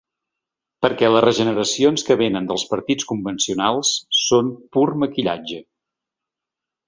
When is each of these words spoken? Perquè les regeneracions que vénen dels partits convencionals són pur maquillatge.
Perquè 0.85 1.09
les 1.11 1.23
regeneracions 1.25 2.05
que 2.07 2.17
vénen 2.21 2.47
dels 2.51 2.63
partits 2.71 3.07
convencionals 3.11 3.93
són 4.21 4.49
pur 4.77 4.87
maquillatge. 5.03 5.61